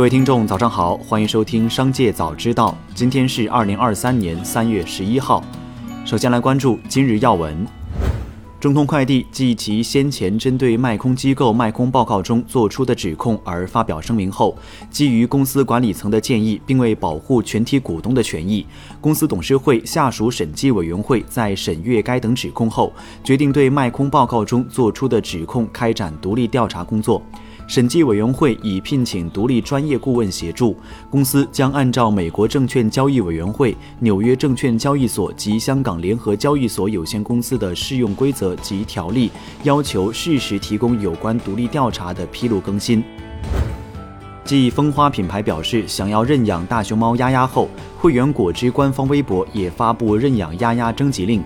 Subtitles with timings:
[0.00, 2.74] 各位听众，早上好，欢迎收听《商界早知道》。
[2.94, 5.44] 今天是二零二三年三月十一号。
[6.06, 7.66] 首先来关注今日要闻。
[8.60, 14.54] 中通快递继其先前针对卖空机构卖空报告中作出的指控而发表声明后，
[14.90, 18.66] 基于公司管理层的建议，并为保护全体股东的权益，
[19.00, 22.92] 公司董事会下属审计委员会在审阅该等指控后，
[23.24, 27.22] 决定对卖空报告中作出的指控开展独立调查工作。
[27.66, 30.76] 审计委员会已聘请独立专业顾问协助，
[31.08, 39.30] 公司将按照美国证券交易委员会、纽约证券交易所及香港联合交易所有限公司的适用规则及条例，
[39.62, 43.02] 要求适时提供有关独立调查的披露更新。
[44.44, 51.42] 继蜂花品牌表示想要认养大熊猫丫丫后，汇源果汁官方微博也发布认养丫丫征集令。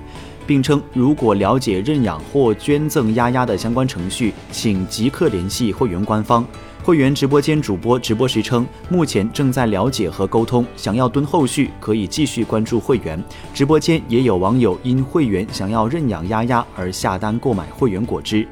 [0.47, 6.47] 并称，如果了解认养或捐赠丫丫的相关程序，请即刻联系汇源官方。
[6.85, 13.19] 会员直播间主播直播时称，目前正在了解和沟通，想要蹲后续可以继续关注会员
[13.55, 14.03] 直播间。
[14.07, 18.47] 也有网友因会员想要认养丫丫而下单购买会员果汁。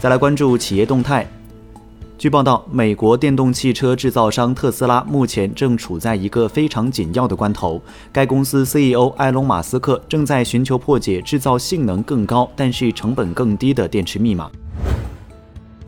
[0.00, 1.24] 再来关注企业动态。
[2.18, 7.80] 据报道，美国电动汽车制造商特斯拉目前正处在一个非常紧要的关头。
[8.10, 14.50] 该公司 CEO 埃隆·马斯克正在寻求破解制造性能更高但是成本更低的电池密码。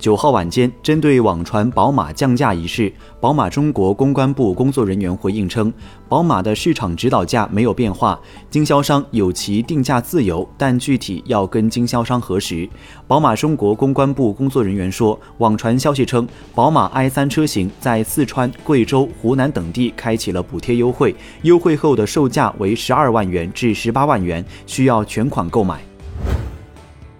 [0.01, 5.71] 九号晚间，针对网传宝马降价一事，宝马中国公关部工作人员回应称，
[6.09, 12.67] 宝马的市场指导价没有变化，经销商有其定价自由，但具体要跟经销商核实。
[13.07, 25.90] 宝马中国公关部工作人员说，网传消息称，宝马 i3 车型在四川、贵州、湖南等地开启了补贴优惠，优惠后的售价为十二万元至十八万元，需要全款购买。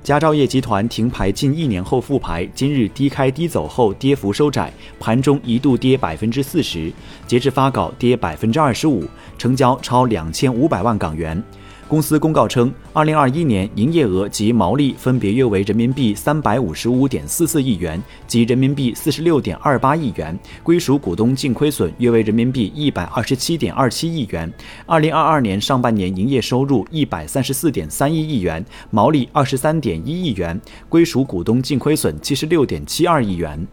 [0.03, 6.91] 佳兆业集团停牌近一年后复牌，今日低开低走后跌幅收窄，盘中一度跌百分之四十，
[7.27, 9.05] 截至发稿跌百分之二十五，
[9.37, 11.41] 成交超两千五百万港元。
[11.91, 24.49] 公司公告称，二零二一年营业额及毛利分别约为人民币三百五十五点四四亿元及人民币四十六点二八亿元，归属股东净亏损约为人民币一百二十七点二七亿元。
[24.87, 33.67] 二零二二年上半年营业收入一百三十四点三一亿元，毛利二十三点一亿元，归属股东净亏损七十六点七二亿元。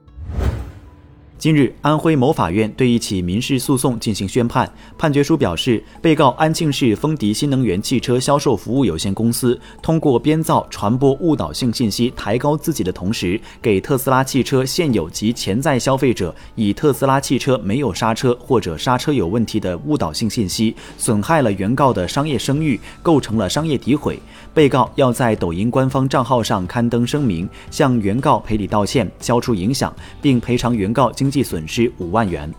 [1.37, 4.67] 近日，安徽某法院对一起民事诉讼进行宣判。
[4.97, 24.19] 判决书表示，被告安庆市丰迪新能源汽车销售服务有限公司通过编造、传播误导性信息，抬高自己的同时，给特斯拉汽车现有及潜在消费者以特斯拉汽车没有刹车或者刹车有问题的误导性信息，损害了原告的商业声誉，构成了商业诋毁。
[24.55, 31.26] 被告要在抖音官方账号上刊登声明，向原告赔礼道歉，消除影响，并赔偿原告经。
[31.27, 32.49] 经济损失五万元。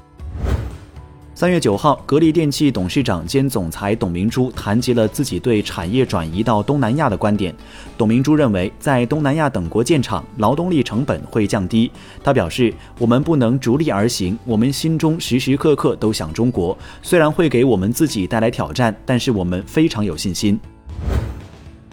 [1.34, 7.54] 三月九号，格力电器董事长兼总裁董明珠谈及了自己对产业转移到东南亚的观点。
[7.96, 11.90] 董明珠认为，在东南亚等国建厂，劳动力成本会降低。
[12.22, 16.76] 他表示：“我们不能逐利而行，我们心中时时刻刻都想中国。
[17.00, 20.60] 虽然会给我们自己带来挑战，但是我们非常有信心。”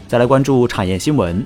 [0.09, 1.45] 再来关注产业新闻。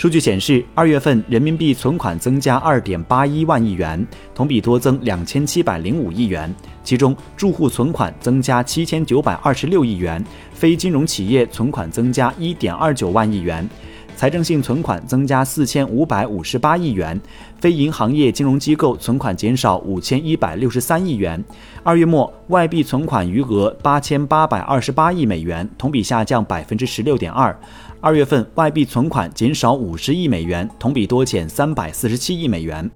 [0.00, 4.02] 数据显示，二月份人民币存款增加二点八一万亿元，
[4.34, 6.50] 同比多增两千七百零五亿元。
[6.82, 10.24] 其中，住户存款增加七千九百二十六亿元，
[10.54, 13.68] 非金融企业存款增加一点二九万亿元，
[14.20, 17.18] 财政性存款增加四千五百五十八亿元，
[17.58, 21.42] 非银行业金融机构存款减少五千一百六十三亿元。
[21.82, 27.58] 二月末，外币存款余额八千八百二十八亿美元，同比下降百分之十六点二。
[27.98, 32.90] 二月份外币存款减少五十亿美元，同比多减三百四十七亿美元。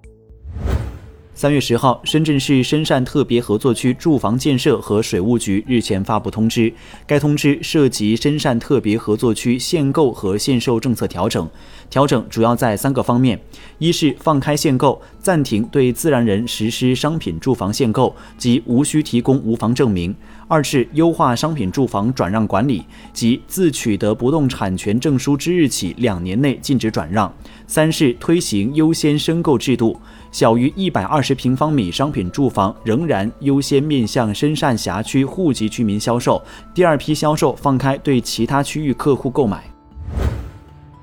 [1.37, 6.73] 三月十号，深圳市深汕特别合作区住房建设和水务局日前发布通知，
[7.09, 11.51] 该通知涉及深汕特别合作区限购和限售政策调整。
[11.91, 13.41] 调整主要在三个方面：
[13.79, 20.15] 一是放开限购，暂停对自然人实施商品住房限购，即无需提供无房证明。
[20.47, 27.29] 二是优化商品住房转让管理，即自取得不动产权证书之日起两年内禁止转让；
[27.67, 29.99] 三是推行优先申购制度，
[30.31, 36.41] 小于一百二十平方米商品住房仍然优先面向深汕辖区户籍居民销售，
[36.75, 39.65] 第二批销售放开对其他区域客户购买。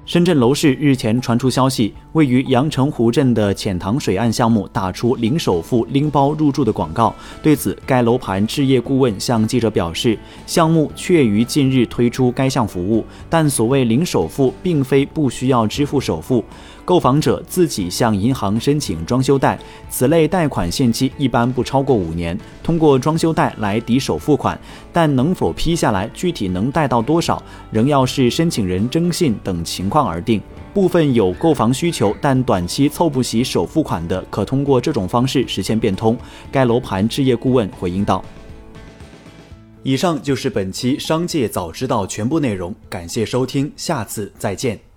[0.03, 7.15] 深圳楼市日前传出消息，位于阳澄湖镇的浅塘水岸项目打出零首付、拎包入住的广告。
[7.41, 16.43] 对此，该楼盘置业顾问向记者表示，项目确于近日推出该项服务，但所谓零首付并非不需要支付首付。
[16.83, 19.57] 购房者自己向银行申请装修贷，
[19.89, 24.59] 此类贷款限期一般不超过五年，通过装修贷来抵首付款，
[24.91, 27.41] 但能否批下来，具体能贷到多少，
[27.71, 30.41] 仍要视申请人征信等情况而定。
[30.73, 36.17] 部分有购房需求但短期凑不齐首付款的，可通过这种方式实现变通。
[36.51, 38.23] 该楼盘置业顾问回应道。
[39.83, 44.90] 以上就是本期《商界早知道》全部内容，感谢收听，下次再见。